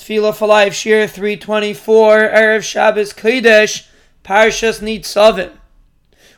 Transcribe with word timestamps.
Tefillah 0.00 0.34
for 0.34 0.48
Life, 0.48 0.72
Shiur 0.72 1.08
324, 1.10 2.16
Erev 2.30 2.62
Shabbos 2.62 3.12
Kodesh, 3.12 3.86
Parshas 4.24 4.80
Nitzavim. 4.80 5.52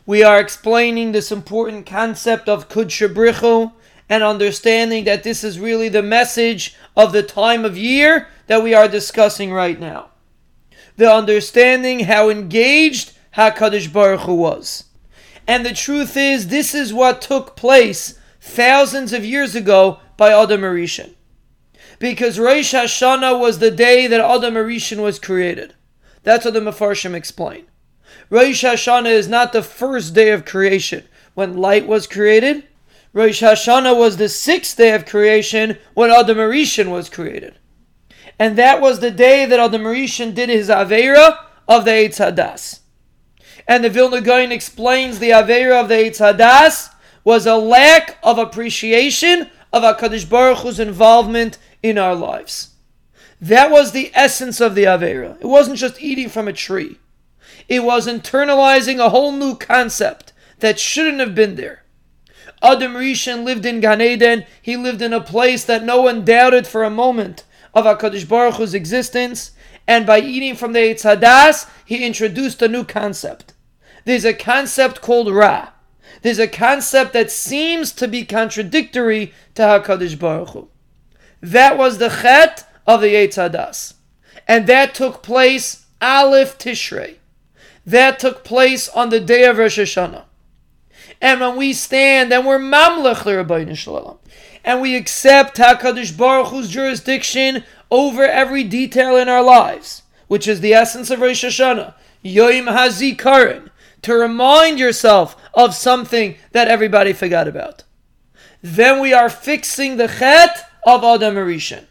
We 0.05 0.21
are 0.21 0.37
explaining 0.37 1.13
this 1.13 1.31
important 1.31 1.85
concept 1.85 2.49
of 2.49 2.67
Kudshabrichu 2.67 3.71
and 4.09 4.21
understanding 4.21 5.05
that 5.05 5.23
this 5.23 5.45
is 5.45 5.61
really 5.61 5.87
the 5.87 6.03
message 6.03 6.75
of 6.97 7.13
the 7.13 7.23
time 7.23 7.63
of 7.63 7.77
year 7.77 8.27
that 8.47 8.61
we 8.61 8.73
are 8.73 8.89
discussing 8.89 9.53
right 9.53 9.79
now. 9.79 10.09
The 10.97 11.09
understanding 11.09 12.01
how 12.01 12.29
engaged 12.29 13.13
HaKadosh 13.37 13.93
Baruch 13.93 14.21
Hu 14.21 14.35
was. 14.35 14.89
And 15.47 15.65
the 15.65 15.73
truth 15.73 16.17
is, 16.17 16.49
this 16.49 16.75
is 16.75 16.93
what 16.93 17.21
took 17.21 17.55
place 17.55 18.19
thousands 18.41 19.13
of 19.13 19.23
years 19.23 19.55
ago 19.55 20.01
by 20.17 20.33
Adam 20.33 20.61
HaRishon 20.61 21.13
because 22.03 22.37
Rosh 22.37 22.73
Hashanah 22.73 23.39
was 23.39 23.59
the 23.59 23.71
day 23.71 24.07
that 24.07 24.19
Adam 24.19 24.55
HaRishon 24.55 25.01
was 25.01 25.19
created. 25.19 25.73
That's 26.23 26.43
what 26.43 26.53
the 26.53 26.59
Mefarshim 26.59 27.13
explain. 27.13 27.67
Rosh 28.29 28.65
Hashanah 28.65 29.09
is 29.09 29.29
not 29.29 29.53
the 29.53 29.63
first 29.63 30.13
day 30.13 30.31
of 30.31 30.43
creation 30.43 31.05
when 31.33 31.55
light 31.55 31.87
was 31.87 32.05
created. 32.05 32.67
Rosh 33.13 33.41
Hashanah 33.41 33.97
was 33.97 34.17
the 34.17 34.27
sixth 34.27 34.75
day 34.75 34.93
of 34.93 35.05
creation 35.05 35.77
when 35.93 36.11
Adam 36.11 36.39
HaRishon 36.39 36.91
was 36.91 37.07
created. 37.07 37.57
And 38.37 38.57
that 38.57 38.81
was 38.81 38.99
the 38.99 39.09
day 39.09 39.45
that 39.45 39.61
Adam 39.61 39.83
HaRishon 39.83 40.35
did 40.35 40.49
his 40.49 40.67
Avera 40.67 41.37
of 41.69 41.85
the 41.85 41.91
Eitz 41.91 42.19
Hadas. 42.19 42.81
And 43.65 43.81
the 43.81 43.89
Vilna 43.89 44.19
Gaon 44.19 44.51
explains 44.51 45.19
the 45.19 45.29
Avera 45.29 45.79
of 45.79 45.87
the 45.87 45.95
Eitz 45.95 46.19
Hadas 46.19 46.89
was 47.23 47.45
a 47.45 47.55
lack 47.55 48.17
of 48.21 48.37
appreciation 48.37 49.49
of 49.71 49.83
HaKadosh 49.83 50.29
Baruch 50.29 50.57
Hu's 50.57 50.81
involvement 50.81 51.57
in 51.83 51.97
our 51.97 52.15
lives. 52.15 52.69
That 53.39 53.69
was 53.69 53.91
the 53.91 54.09
essence 54.13 54.61
of 54.61 54.73
the 54.73 54.85
Avera. 54.85 55.37
It 55.41 55.47
wasn't 55.47 55.77
just 55.77 56.01
eating 56.01 56.29
from 56.29 56.47
a 56.47 56.53
tree. 56.53 56.97
It 57.67 57.83
was 57.83 58.07
internalizing 58.07 58.99
a 58.99 59.09
whole 59.09 59.33
new 59.33 59.55
concept 59.55 60.31
that 60.59 60.79
shouldn't 60.79 61.19
have 61.19 61.35
been 61.35 61.55
there. 61.55 61.83
Adam 62.61 62.93
Rishon 62.93 63.43
lived 63.43 63.65
in 63.65 63.81
Gan 63.81 64.01
Eden. 64.01 64.45
He 64.61 64.77
lived 64.77 65.01
in 65.01 65.11
a 65.11 65.19
place 65.19 65.65
that 65.65 65.83
no 65.83 66.01
one 66.01 66.23
doubted 66.23 66.65
for 66.65 66.83
a 66.83 66.89
moment 66.89 67.43
of 67.73 67.83
HaKadosh 67.83 68.27
Baruch 68.27 68.55
Hu's 68.55 68.73
existence. 68.73 69.51
And 69.85 70.05
by 70.05 70.21
eating 70.21 70.55
from 70.55 70.71
the 70.71 70.79
Eitz 70.79 71.67
he 71.85 72.05
introduced 72.05 72.61
a 72.61 72.69
new 72.69 72.85
concept. 72.85 73.53
There's 74.05 74.23
a 74.23 74.33
concept 74.33 75.01
called 75.01 75.33
Ra. 75.33 75.69
There's 76.21 76.39
a 76.39 76.47
concept 76.47 77.11
that 77.11 77.29
seems 77.29 77.91
to 77.93 78.07
be 78.07 78.23
contradictory 78.23 79.33
to 79.55 79.63
HaKadosh 79.63 80.17
Baruch 80.17 80.49
Hu. 80.49 80.69
That 81.43 81.77
was 81.77 81.97
the 81.97 82.07
chet 82.07 82.65
of 82.87 83.01
the 83.01 83.13
Eitz 83.13 83.35
Hadas. 83.35 83.95
And 84.47 84.65
that 84.67 84.95
took 84.95 85.21
place 85.21 85.85
Aleph 86.01 86.57
Tishrei. 86.57 87.17
That 87.85 88.17
took 88.17 88.45
place 88.45 88.87
on 88.87 89.09
the 89.09 89.19
day 89.19 89.43
of 89.43 89.57
Rosh 89.57 89.77
Hashanah. 89.77 90.23
And 91.21 91.41
when 91.41 91.57
we 91.57 91.73
stand 91.73 92.31
and 92.31 92.47
we're 92.47 92.59
mamlech 92.59 93.25
l'Ribbono 93.25 93.75
Shel 93.75 93.93
Olam, 93.93 94.17
and 94.63 94.79
we 94.79 94.95
accept 94.95 95.57
HaKadosh 95.57 96.17
Baruch 96.17 96.47
Hu's 96.47 96.69
jurisdiction 96.69 97.65
over 97.91 98.23
every 98.23 98.63
detail 98.63 99.17
in 99.17 99.27
our 99.27 99.43
lives, 99.43 100.03
which 100.29 100.47
is 100.47 100.61
the 100.61 100.73
essence 100.73 101.09
of 101.09 101.19
Rosh 101.19 101.43
Hashanah, 101.43 101.93
Yom 102.21 102.67
HaZikaron, 102.67 103.69
to 104.01 104.13
remind 104.13 104.79
yourself 104.79 105.35
of 105.53 105.75
something 105.75 106.35
that 106.53 106.69
everybody 106.69 107.11
forgot 107.11 107.49
about. 107.49 107.83
Then 108.61 109.01
we 109.01 109.13
are 109.13 109.29
fixing 109.29 109.97
the 109.97 110.07
chet 110.07 110.69
of 110.85 111.03
Adam 111.03 111.35
HaRishon. 111.35 111.85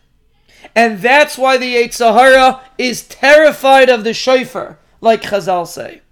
And 0.75 1.01
that's 1.01 1.37
why 1.37 1.59
the 1.59 1.75
Yetzer 1.75 2.15
Hara 2.15 2.61
is 2.79 3.07
terrified 3.07 3.89
of 3.89 4.05
the 4.05 4.15
shofar, 4.15 4.79
like 5.01 5.23
Chazal 5.23 5.67
say. 5.67 6.03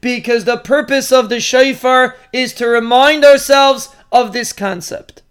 Because 0.00 0.44
the 0.44 0.56
purpose 0.56 1.12
of 1.12 1.28
the 1.28 1.40
shofar 1.40 2.16
is 2.32 2.52
to 2.54 2.66
remind 2.66 3.24
ourselves 3.24 3.94
of 4.10 4.32
this 4.32 4.52
concept. 4.52 5.22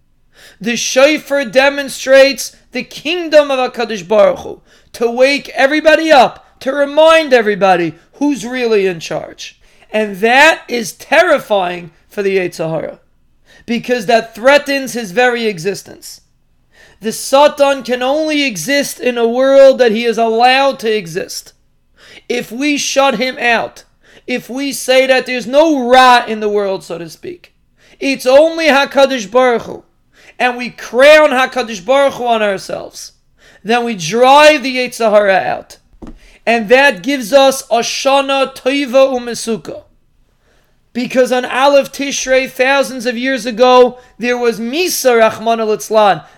The 0.60 0.78
shofar 0.78 1.46
demonstrates 1.46 2.56
the 2.72 2.84
kingdom 2.84 3.52
of 3.52 3.74
HaKadosh 3.74 4.08
Baruch 4.08 4.40
Hu, 4.40 4.62
to 4.94 5.10
wake 5.10 5.50
everybody 5.50 6.12
up, 6.12 6.60
to 6.62 6.74
remind 6.74 7.34
everybody 7.34 7.96
who's 8.14 8.46
really 8.46 8.86
in 8.86 9.00
charge. 9.00 9.60
And 9.92 10.18
that 10.18 10.64
is 10.68 10.94
terrifying 10.94 11.92
for 12.08 12.22
the 12.22 12.38
Yetzer 12.38 12.70
Hara, 12.70 13.00
because 13.66 14.06
that 14.06 14.36
threatens 14.36 14.94
his 14.94 15.12
very 15.12 15.48
existence. 15.48 16.22
The 17.02 17.12
Satan 17.12 17.82
can 17.82 18.04
only 18.04 18.44
exist 18.44 19.00
in 19.00 19.18
a 19.18 19.28
world 19.28 19.80
that 19.80 19.92
he 19.92 20.06
is 20.06 20.20
allowed 20.20 20.78
to 20.80 20.96
exist. 20.96 21.54
If 22.30 22.52
we 22.52 22.78
shut 22.78 23.18
him 23.18 23.40
out, 23.40 23.86
if 24.28 24.52
we 24.52 24.72
say 24.72 25.08
that 25.08 25.26
there's 25.26 25.48
no 25.48 25.90
Ra 25.90 26.24
in 26.28 26.42
the 26.42 26.50
world, 26.50 26.84
so 26.84 27.00
to 27.00 27.10
speak, 27.10 27.56
it's 28.00 28.28
only 28.28 28.68
HaKadosh 28.68 29.32
Baruch 29.32 29.64
Hu, 29.64 29.84
and 30.38 30.58
we 30.58 30.70
crown 30.70 31.32
HaKadosh 31.32 31.84
Baruch 31.84 32.14
Hu 32.14 32.26
on 32.28 32.44
ourselves, 32.44 33.14
then 33.64 33.84
we 33.84 33.96
drive 33.96 34.62
the 34.62 34.78
Yetzer 34.78 35.10
Hara 35.10 35.38
out. 35.38 35.80
And 36.46 36.70
that 36.70 37.02
gives 37.02 37.34
us 37.34 37.68
Ashana 37.68 38.56
Toiva 38.56 39.12
Umesuka. 39.12 39.86
Because 40.94 41.32
on 41.32 41.46
Aleph 41.46 41.92
Tishrei, 41.92 42.50
thousands 42.50 43.06
of 43.06 43.18
years 43.18 43.46
ago, 43.46 44.00
there 44.18 44.38
was 44.38 44.60
Misa 44.60 45.20
Rahman 45.20 45.62
al 45.62 45.78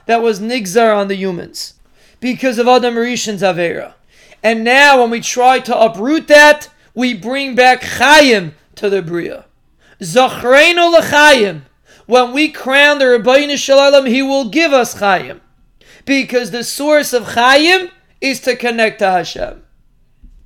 that 0.06 0.22
was 0.22 0.40
Nigzar 0.40 0.96
on 0.96 1.08
the 1.08 1.16
humans. 1.16 1.74
Because 2.20 2.60
of 2.60 2.68
Adam 2.68 2.96
Rishon's 2.96 3.42
Avera. 3.42 3.94
And 4.44 4.64
now, 4.64 5.02
when 5.02 5.10
we 5.10 5.22
try 5.22 5.60
to 5.60 5.78
uproot 5.78 6.28
that, 6.28 6.70
we 6.94 7.14
bring 7.14 7.56
back 7.56 7.82
Chayim 7.82 8.54
to 8.76 8.90
the 8.90 9.02
Bria. 9.02 9.46
Zachreinu 10.00 11.00
l'Chayim. 11.00 11.62
When 12.06 12.34
we 12.34 12.50
crown 12.50 13.00
the 13.00 13.06
Ribbono 13.06 13.58
Shel 13.58 13.78
Olam, 13.78 14.08
he 14.08 14.22
will 14.22 14.50
give 14.50 14.74
us 14.74 14.96
Chayim. 14.96 15.40
Because 16.06 16.52
the 16.52 16.64
source 16.64 17.14
of 17.14 17.24
Chayim 17.30 17.90
is 18.22 18.40
to 18.42 18.56
connect 18.56 19.00
to 19.00 19.10
Hashem. 19.10 19.64